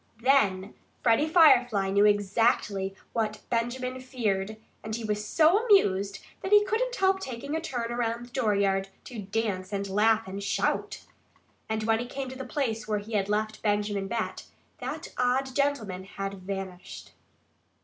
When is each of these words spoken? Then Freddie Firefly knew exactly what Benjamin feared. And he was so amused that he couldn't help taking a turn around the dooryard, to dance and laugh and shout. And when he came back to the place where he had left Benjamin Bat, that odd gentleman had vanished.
Then 0.23 0.73
Freddie 1.03 1.27
Firefly 1.29 1.91
knew 1.91 2.05
exactly 2.05 2.95
what 3.13 3.41
Benjamin 3.51 3.99
feared. 4.01 4.57
And 4.83 4.95
he 4.95 5.03
was 5.03 5.23
so 5.23 5.63
amused 5.63 6.25
that 6.41 6.51
he 6.51 6.65
couldn't 6.65 6.95
help 6.95 7.19
taking 7.19 7.55
a 7.55 7.61
turn 7.61 7.91
around 7.91 8.25
the 8.25 8.31
dooryard, 8.31 8.89
to 9.03 9.19
dance 9.21 9.71
and 9.71 9.87
laugh 9.87 10.27
and 10.27 10.41
shout. 10.41 11.05
And 11.69 11.83
when 11.83 11.99
he 11.99 12.07
came 12.07 12.29
back 12.29 12.35
to 12.37 12.43
the 12.43 12.49
place 12.49 12.87
where 12.87 12.97
he 12.97 13.13
had 13.13 13.29
left 13.29 13.61
Benjamin 13.61 14.07
Bat, 14.07 14.45
that 14.79 15.09
odd 15.19 15.55
gentleman 15.55 16.05
had 16.05 16.33
vanished. 16.41 17.11